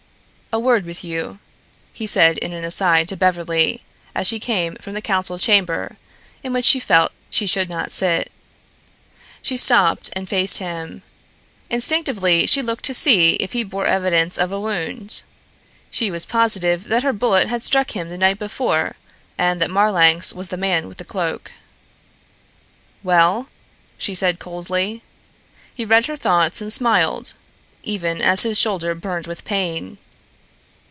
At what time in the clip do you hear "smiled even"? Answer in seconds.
26.73-28.21